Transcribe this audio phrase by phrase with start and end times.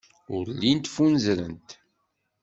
[0.35, 1.69] Ur llint ffunzrent.